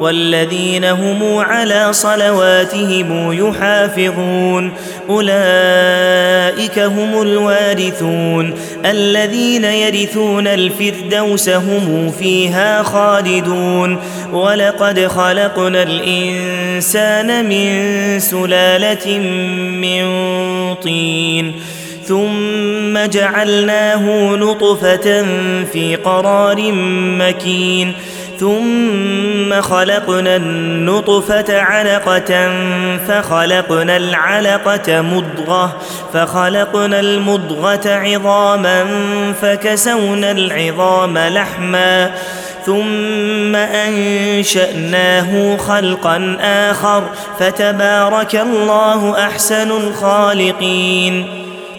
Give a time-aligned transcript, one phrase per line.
[0.00, 4.72] والذين هم على صلواتهم يحافظون.
[5.08, 8.54] أولئك هم الوارثون.
[8.84, 13.98] الذين يرثون الفردوس هم فيها خالدون.
[14.32, 19.18] ولقد خلقنا الإنسان من سلالة
[19.82, 20.04] من
[20.74, 21.52] طين.
[22.08, 25.24] ثم جعلناه نطفة
[25.72, 26.72] في قرار
[27.18, 27.92] مكين.
[28.40, 32.50] ثم خلقنا النطفة علقة
[33.08, 35.76] فخلقنا العلقة مضغة
[36.12, 38.86] فخلقنا المضغة عظاما
[39.42, 42.14] فكسونا العظام لحما
[42.66, 47.04] ثم أنشأناه خلقا آخر
[47.38, 51.43] فتبارك الله أحسن الخالقين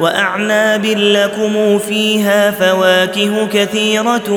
[0.00, 4.30] وأعناب لكم فيها فواكه كثيرة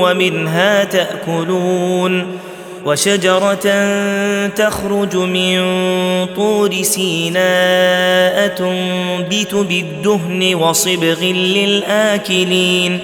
[0.00, 2.38] ومنها تأكلون
[2.86, 3.66] وشجرة
[4.48, 5.60] تخرج من
[6.36, 12.98] طور سيناء تنبت بالدهن وصبغ للآكلين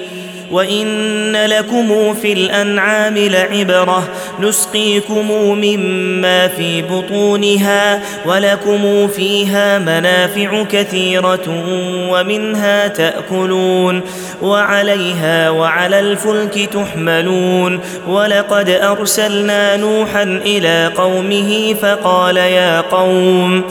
[0.51, 4.09] وان لكم في الانعام لعبره
[4.41, 11.65] نسقيكم مما في بطونها ولكم فيها منافع كثيره
[12.11, 14.03] ومنها تاكلون
[14.43, 23.65] وعليها وعلى الفلك تحملون ولقد ارسلنا نوحا إلى قومه فقال يا قوم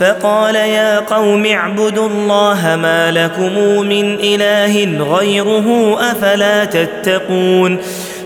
[0.00, 7.78] فقال يا قوم اعبدوا الله ما لكم من إله غيره أفلا تتقون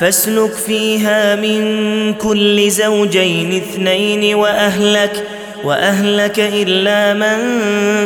[0.00, 5.26] فاسلك فيها من كل زوجين اثنين وأهلك
[5.64, 7.38] وأهلك إلا من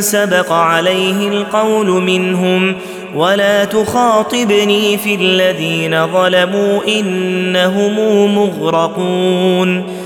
[0.01, 2.77] سبق عليه القول منهم.
[3.15, 7.95] ولا تخاطبني في الذين ظلموا إنهم
[8.34, 10.06] مغرقون.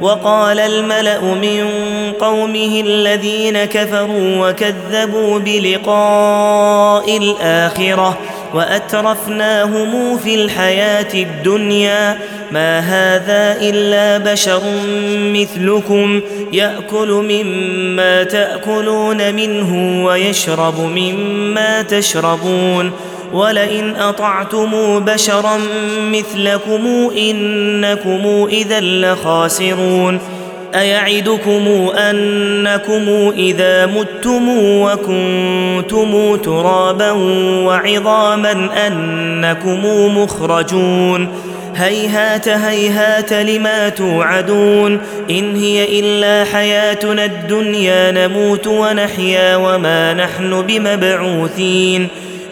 [0.00, 1.66] وقال الملأ من
[2.20, 8.18] قومه الذين كفروا وكذبوا بلقاء الآخرة
[8.54, 12.18] وأترفناهم في الحياة الدنيا
[12.50, 14.60] ما هذا إلا بشر
[15.34, 16.20] مثلكم
[16.52, 22.92] يأكل مما تأكلون منه ويشرب مما تشربون
[23.32, 25.58] ولئن أطعتم بشرا
[26.12, 30.20] مثلكم إنكم إذا لخاسرون
[30.74, 37.10] أيعدكم أنكم إذا متم وكنتم ترابا
[37.66, 39.86] وعظاما أنكم
[40.18, 41.28] مخرجون
[41.76, 45.00] هيهات هيهات لما توعدون
[45.30, 52.08] إن هي إلا حياتنا الدنيا نموت ونحيا وما نحن بمبعوثين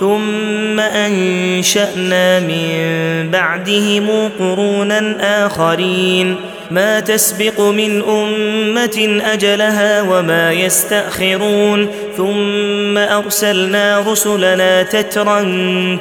[0.00, 5.16] ثم أنشأنا من بعدهم قرونا
[5.46, 6.36] آخرين.
[6.70, 11.88] ما تسبق من أمة أجلها وما يستأخرون.
[12.16, 15.40] ثم أرسلنا رسلنا تترا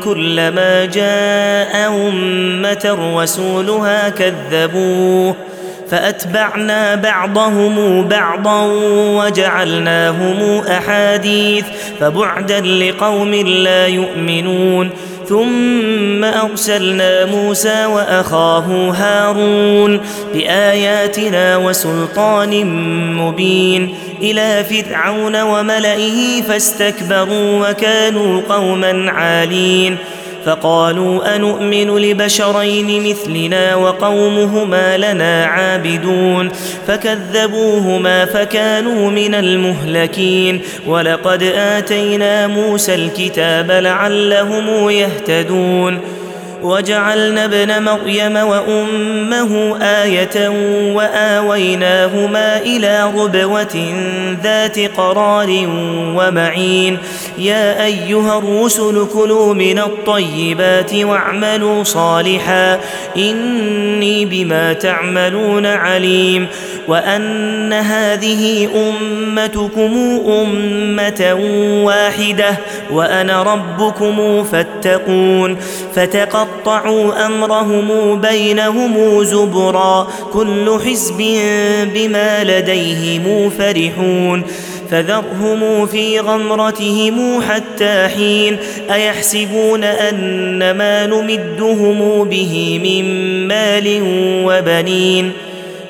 [0.03, 5.35] كلما جاء أمة رسولها كذبوه.
[5.91, 11.65] فأتبعنا بعضهم بعضا وجعلناهم أحاديث
[11.99, 14.89] فبعدا لقوم لا يؤمنون
[15.29, 20.01] ثم أرسلنا موسى وأخاه هارون
[20.33, 22.65] بآياتنا وسلطان
[23.13, 29.97] مبين إلى فرعون وملئه فاستكبروا وكانوا قوما عالين
[30.45, 36.49] فقالوا انومن لبشرين مثلنا وقومهما لنا عابدون
[36.87, 45.99] فكذبوهما فكانوا من المهلكين ولقد آتينا موسى الكتاب لعلهم يهتدون
[46.63, 50.49] وجعلنا ابن مريم وأمه آية
[50.93, 53.93] وآويناهما إلى ربوة
[54.43, 55.47] ذات قرار
[56.15, 56.97] ومعين.
[57.37, 62.79] يا أيها الرسل كلوا من الطيبات واعملوا صالحا.
[63.17, 66.47] إني بما تعملون عليم.
[66.87, 71.37] وأن هذه أمتكم أمة
[71.85, 72.57] واحدة
[72.91, 75.57] وأنا ربكم فاتقون
[75.95, 81.17] فتقطعوا أمرهم بينهم زبرا كل حزب
[81.93, 84.43] بما لديهم فرحون
[84.91, 88.57] فذرهم في غمرتهم حتى حين
[88.91, 93.05] أيحسبون أن ما نمدهم به من
[93.47, 94.01] مال
[94.45, 95.31] وبنين؟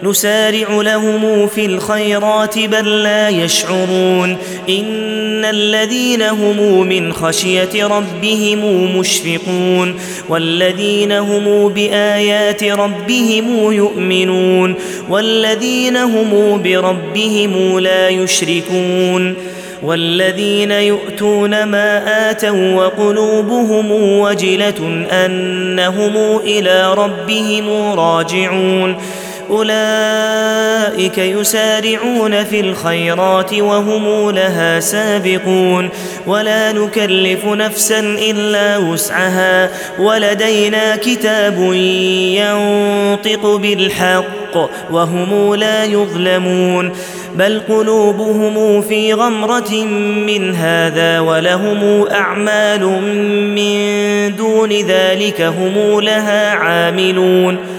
[0.04, 4.38] نسارع لهم في الخيرات بل لا يشعرون.
[4.70, 9.96] إن الذين هم من خشية ربهم مشفقون.
[10.30, 14.76] والذين هم بآيات ربهم يؤمنون.
[15.10, 19.36] والذين هم بربهم لا يشركون.
[19.84, 27.70] والذين يؤتون ما آتوا وقلوبهم وجلة أنهم إلى ربهم
[28.00, 28.96] راجعون.
[29.50, 35.90] أولئك يسارعون في الخيرات وهم لها سابقون.
[36.28, 39.70] ولا نكلف نفسا إلا وسعها.
[40.00, 41.74] ولدينا كتاب
[42.34, 44.58] ينطق بالحق
[44.92, 46.92] وهم لا يظلمون.
[47.36, 49.86] بل قلوبهم في غمرة
[50.26, 52.84] من هذا ولهم أعمال
[53.56, 57.79] من دون ذلك هم لها عاملون.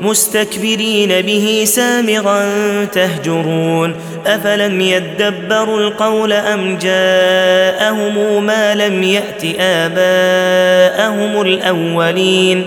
[0.00, 2.44] مستكبرين به سامغا
[2.84, 3.94] تهجرون
[4.26, 12.66] أفلم يدبروا القول أم جاءهم ما لم يأت آباءهم الأولين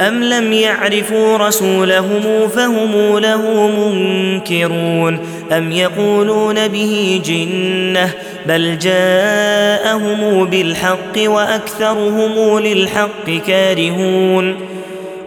[0.00, 5.18] أم لم يعرفوا رسولهم فهم له منكرون
[5.52, 8.10] أم يقولون به جنة
[8.46, 14.77] بل جاءهم بالحق وأكثرهم للحق كارهون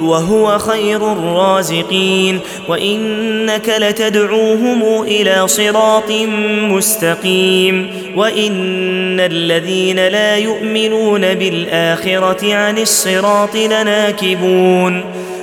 [0.00, 6.10] وهو خير الرازقين وإنك لتدعوهم إلى صراط
[6.70, 15.23] مستقيم وإن الذين لا يؤمنون بالآخرة عن الصراط لناكبون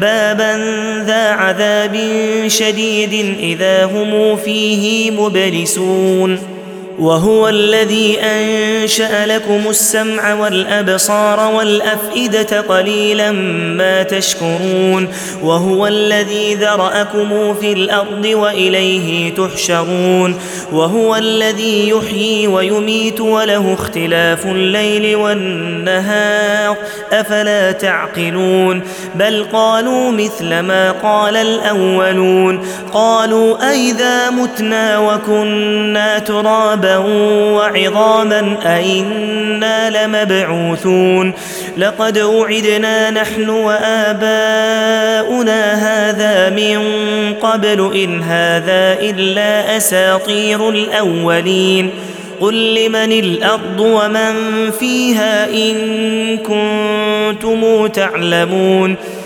[0.00, 0.56] بابا
[1.06, 1.96] ذا عذاب
[2.46, 6.55] شديد إذا هم فيه مبلسون.
[6.98, 13.32] وهو الذي أنشأ لكم السمع والأبصار والأفئدة قليلا
[13.76, 15.08] ما تشكرون
[15.42, 20.38] وهو الذي ذرأكم في الأرض وإليه تحشرون
[20.72, 26.76] وهو الذي يحيي ويميت وله اختلاف الليل والنهار
[27.12, 28.82] أفلا تعقلون
[29.14, 36.85] بل قالوا مثل ما قال الأولون قالوا أئذا متنا وكنا ترابا
[37.52, 41.32] وعظاما أئنا لمبعوثون.
[41.78, 44.30] لقد وعدنا نحن وآباؤنا
[45.74, 46.78] هذا من
[47.34, 51.90] قبل إن هذا إلا أساطير الأولين.
[52.40, 54.34] قل لمن الأرض ومن
[54.70, 55.76] فيها إن
[56.38, 58.96] كنتم تعلمون.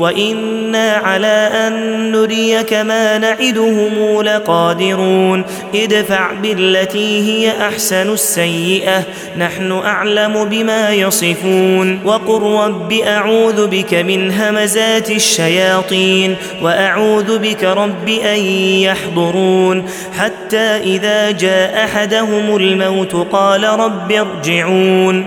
[0.00, 1.72] وإنا على أن
[2.12, 9.02] نريك ما نعدهم لقادرون ادفع بالتي هي أحسن السيئة
[9.38, 18.40] نحن أعلم بما يصفون وقل رب أعوذ بك من همزات الشياطين وأعوذ بك رب أن
[18.82, 19.84] يحضرون
[20.18, 25.26] حتى إذا جاء أحدهم الموت قال رب ارجعون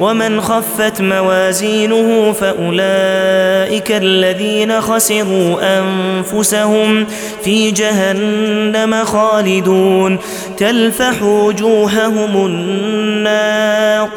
[0.00, 7.06] ومن خفت موازينه فأولئك الذين خسروا أنفسهم
[7.44, 10.18] في جهنم خالدون.
[10.56, 14.08] تلفح وجوههم النار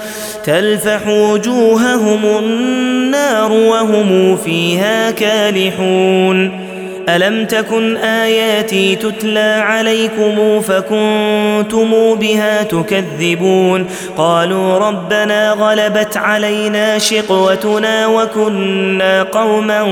[0.44, 6.63] تلفح وجوههم النار وهم فيها كالحون.
[7.10, 13.86] ألم تكن آياتي تتلى عليكم فكنتم بها تكذبون؟
[14.18, 19.84] قالوا ربنا غلبت علينا شقوتنا وكنا قوما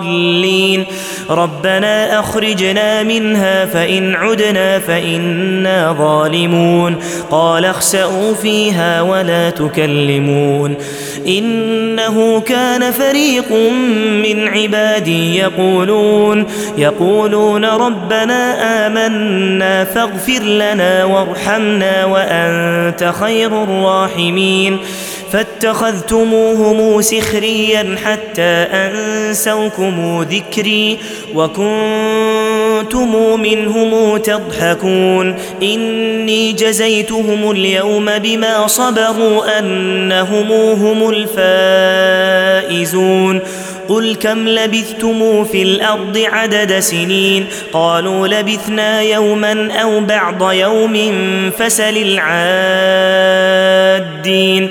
[0.00, 0.84] ضالين.
[1.30, 6.96] ربنا أخرجنا منها فإن عدنا فإنا ظالمون.
[7.30, 10.76] قال اخسئوا فيها ولا تكلمون.
[11.26, 13.52] إنه كان فريق
[14.22, 16.46] من عبادي يقولون
[16.78, 24.78] يقولون ربنا آمنا فاغفر لنا وارحمنا وأنت خير الراحمين.
[25.32, 30.98] فاتخذتموهم سخريا حتى أنسوكم ذكري
[31.34, 32.59] وكنتم
[33.36, 35.36] منهم تضحكون.
[35.62, 41.14] إني جزيتهم اليوم بما صبروا أنهم هم
[42.68, 43.40] الفائزون.
[43.88, 51.10] قل كم لبثتم في الأرض عدد سنين؟ قالوا لبثنا يوما أو بعض يوم
[51.58, 52.18] فسل
[54.16, 54.70] العادين.